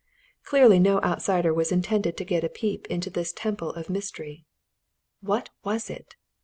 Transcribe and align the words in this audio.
Clearly 0.43 0.79
no 0.79 0.99
outsider 1.03 1.53
was 1.53 1.71
intended 1.71 2.17
to 2.17 2.25
get 2.25 2.43
a 2.43 2.49
peep 2.49 2.87
into 2.87 3.11
this 3.11 3.31
temple 3.31 3.69
of 3.69 3.87
mystery. 3.87 4.47
What 5.19 5.51
was 5.63 5.91
it? 5.91 6.15